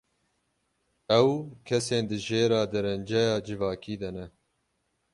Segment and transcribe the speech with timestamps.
[1.19, 1.29] Ew,
[1.65, 4.25] kesên di jêra derenceya civakî de ne.